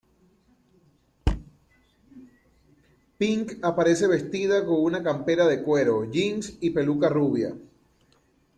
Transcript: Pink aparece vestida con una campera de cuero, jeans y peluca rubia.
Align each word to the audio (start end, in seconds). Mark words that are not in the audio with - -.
Pink 3.19 3.59
aparece 3.63 4.07
vestida 4.07 4.65
con 4.65 4.81
una 4.81 5.03
campera 5.03 5.45
de 5.45 5.61
cuero, 5.61 6.05
jeans 6.09 6.57
y 6.59 6.71
peluca 6.71 7.07
rubia. 7.07 7.53